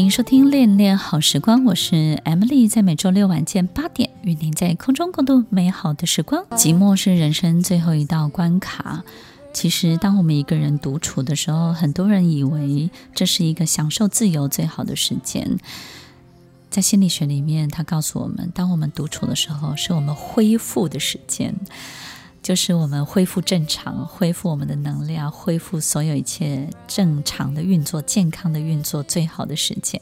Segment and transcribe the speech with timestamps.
[0.00, 6.42] 欢迎收听《恋恋好时光》，我是 Emily，在每周六晚间八点，与您在空中共度美好的时光。
[6.52, 9.04] 寂寞是人生最后一道关卡。
[9.52, 15.58] 其实，当我们一个人独处的时候，很多人以为这是一个享受自由最好的时间。
[16.70, 21.54] 在心理学里面，他告诉我们，当我们独处的时候，是我们恢复的时间。
[22.42, 30.00] 就是我们恢复正常，恢复我们的能量，恢复所有一切正常的运作、健康的运作最好的时间。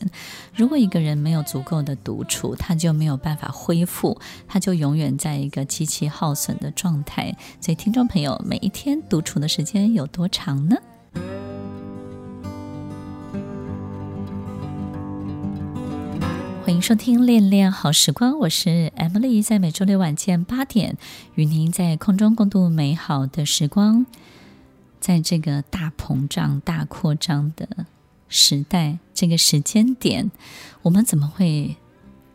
[0.54, 7.36] 如果一个人没有足够的独处，他就没有办法恢复，他就永远在一个极其耗损的状态。
[7.60, 10.76] 所以，听众朋友，每一天独处的时间有多长呢？
[16.68, 20.98] 欢迎收听《恋恋好时光》，我是 Emily，在每周六晚间八点，
[21.34, 24.04] 与您在空中共度美好的时光。
[25.00, 27.86] 在这个大膨胀、大扩张的
[28.28, 30.30] 时代，这个时间点，
[30.82, 31.76] 我们怎么会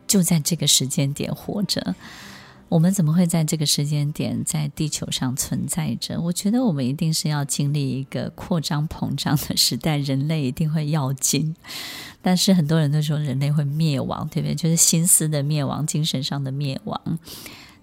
[0.08, 1.94] 就在这个时间点活着？
[2.74, 6.20] 我们怎么会在这个时间点在地球上存在着？
[6.20, 11.54] 我觉得我们一定是要经历一个扩张膨胀的时代，人类一定会要紧。
[12.20, 14.56] 但是很多人都说人类会灭亡，对不对？
[14.56, 17.00] 就是心思的灭亡，精神上的灭亡。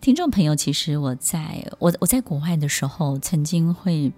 [0.01, 4.11] 听众朋友，其实我在我我在国外的时候，曾经会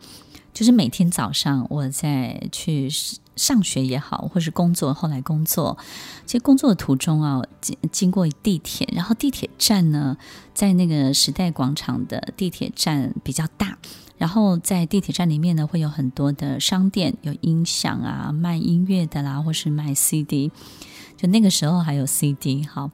[0.54, 2.90] 就是每天早上我在去。
[3.36, 5.76] 上学也好，或是工作，后来工作，
[6.24, 10.16] 其实工作的途中啊，经经过地铁，然后地铁站呢，
[10.54, 13.80] 在那个时代广场的地铁站比较大，
[14.20, 20.52] 然后在地铁站里面呢，会有很多的商店，有音响啊，卖音乐的啦，或是卖 CD，
[21.18, 22.64] 就那个时候还有 CD。
[22.68, 22.92] 好，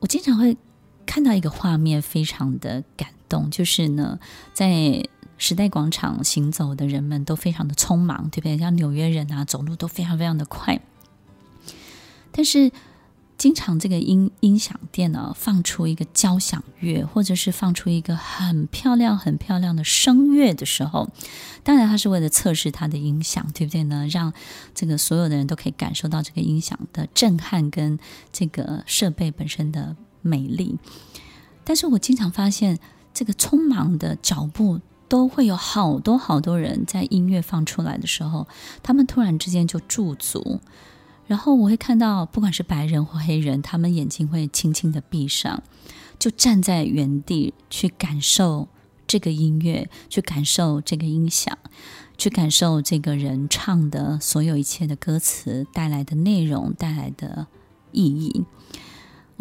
[0.00, 0.56] 我经常会
[1.06, 4.18] 看到一个画面，非常的感动，就是呢，
[4.52, 5.04] 在。
[5.38, 8.56] 时代广场行走的人们都非常的匆忙，对不对？
[8.56, 10.80] 像纽约人啊，走路都非常非常的快。
[12.30, 12.70] 但是，
[13.36, 21.10] 经常这个音音响店呢，放出一个交响乐，或者是放出一个很漂亮、很漂亮的声乐的时候，
[21.64, 24.06] 当然，它是为了测试它的音响，对不对呢？
[24.08, 24.32] 让
[24.76, 27.98] 这个所有的人都可以感受到这个音响的震撼跟
[28.32, 30.78] 这个设备本身的美丽。
[31.64, 32.78] 但是我经常发现，
[33.12, 34.80] 这个匆忙的脚步。
[35.08, 38.48] 都会有好多好多人在音乐放出来的时候，
[38.82, 40.58] 他们突然之间就驻足，
[41.26, 45.62] 然后我会看到，不管是白人或黑人，他们眼睛会轻轻的闭上，
[46.18, 48.68] 就站在原地去感受
[49.06, 51.58] 这个音乐，去感受这个音响，
[52.16, 57.48] 去感受这个人唱的所有一切的歌词带来的内容带来的
[57.90, 58.46] 意义。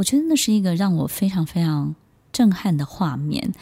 [0.01, 1.95] 我觉得那是一个让我非常非常
[2.33, 3.53] 震撼的画面。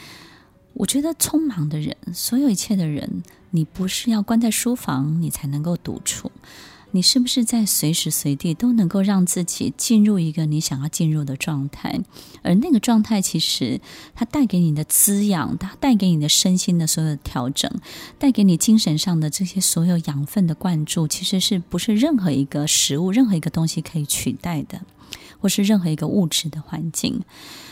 [0.74, 6.32] 我觉得匆忙的人，所有一切的人，你不是要关在书房，你才能够独处。
[6.92, 12.00] 你是不是在随时随地都能够让自己进入一个你想要进入的状态？
[12.42, 13.82] 而那个状态，其实
[14.16, 17.70] 它带给你的滋养，它带给你的身心的所有的调整，
[18.18, 24.82] 带给你精神上的这些所有养分的灌注，其实是不是任何一个食物、任何一个东西可以取代的，
[25.40, 27.22] 或是任何一个物质的环境？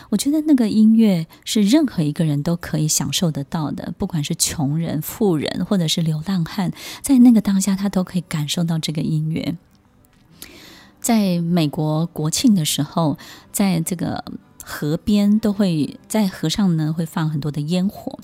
[0.10, 9.58] 我觉得那个音乐是任何一个人都可以享受得到的，不管是穷人、富人，或者是流浪汉，在那个当下，他都可以感受到这个音乐。
[11.02, 13.18] 在美国国庆的时候，
[13.52, 14.24] 在这个
[14.64, 18.18] 河边都会在河上呢会放很多的烟火，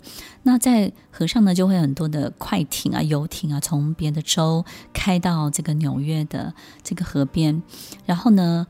[0.44, 7.62] 那在河上呢就会很多的快艇啊、游艇啊，从别的州开到这个纽约的这个河边，
[8.06, 8.68] 然后呢。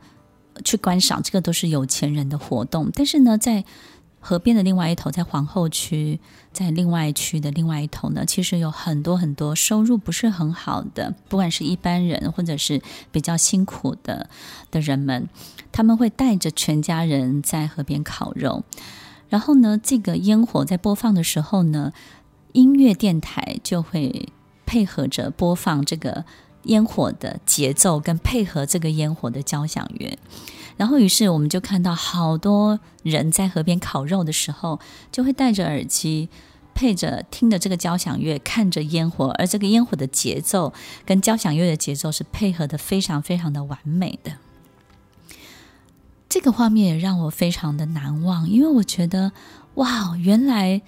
[0.64, 2.90] 去观赏，这个都是有钱人的活动。
[2.92, 3.64] 但是呢，在
[4.20, 6.18] 河边的另外一头，在皇后区，
[6.52, 12.80] 在另外一区的另外一头呢，其实有很多很多收入不是很好的，不管是一般人或者是
[13.12, 14.30] 比较辛苦的
[14.70, 15.28] 的人们，
[15.72, 18.64] 他们会带着全家人在河边烤肉。
[19.28, 21.92] 然后呢，这个烟火在播放的时候呢，
[22.52, 24.30] 音乐电台就会
[24.64, 26.24] 配合着播放这个。
[26.64, 30.18] 烟火的节奏跟配合这个烟火的交响乐，
[30.76, 34.80] 然后于是我们就看到好多人在河边烤肉的时候，
[35.10, 36.28] 就会戴着耳机，
[36.74, 40.72] 配着听着这个交响乐，看着烟火，而这个烟火的节奏
[41.04, 44.32] 跟交响乐的节奏是配合的非常非常的完美的。
[46.28, 49.30] 这个画面也让我非常的难忘，因为我觉得
[49.74, 50.82] 哇，原来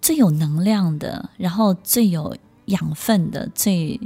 [0.00, 2.36] 最有能量的，然后最有
[2.66, 3.98] 养分的，最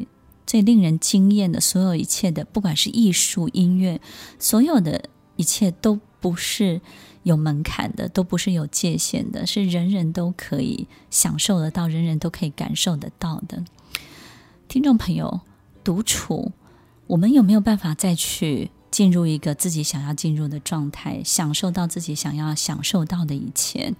[0.47, 4.01] 最令人惊艳的所有一切的，不管是艺术、音乐，
[4.39, 5.07] 所有的
[5.37, 6.81] 一切都不是
[7.25, 13.65] 有门槛的，都不是有界限的，是人人都可以享受得到，人人都可以感受得到的。
[14.69, 15.41] 听众朋友，
[15.83, 16.53] 独处，
[17.09, 23.95] 我们有没有办法再去进入一个自己想要进入的状态，享受到自己想要享受到的一切？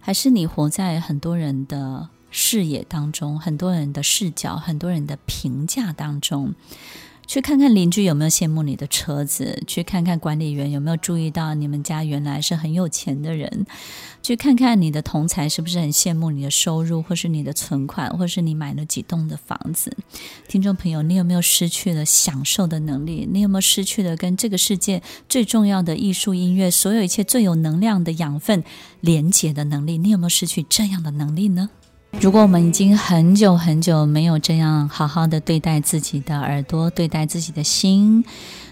[0.00, 6.52] 还是你活在很多人的视野当中，很多人的视角，很多人的评价当中？
[7.26, 13.64] 去看看邻居有没有羡慕你的车子，去看看管理员有没有注意到你们家原来是很有钱的人，
[14.20, 19.96] 去看看你的同才是不是很羡慕你的收入，或是你的存款，或是你买了几栋的房子。
[20.48, 23.26] 听众朋友，你有没有失去了享受的能力？
[23.32, 28.64] 你有没有失去了跟这个世界最重要的艺术、音乐，所有一切最有能量的养分
[29.00, 29.96] 连接的能力？
[29.96, 31.70] 你有没有失去这样的能力呢？
[32.24, 38.24] 如果我们已经很久很久没有这样好好的对待自己的耳朵，对待自己的心，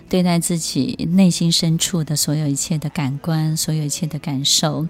[0.09, 4.89] 对待自己内心深处的所有一切的感官，所有一切的感受，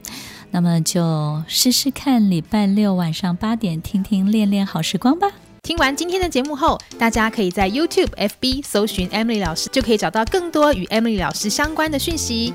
[0.53, 5.27] 那么就试试看礼拜六晚上八点听听练练好时光吧。
[5.65, 12.55] 听完今天的节目后，大家可以在 YouTube、FB 搜寻 Emily 老师，就可以找到更多与 Emily 老师相关的讯息。